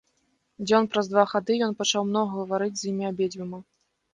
Дзён 0.65 0.87
праз 0.95 1.09
два 1.11 1.25
хады 1.35 1.59
ён 1.65 1.75
пачаў 1.81 2.09
многа 2.09 2.33
гаварыць 2.41 2.73
з 2.81 2.89
імі 2.93 3.05
абедзвюма. 3.11 3.59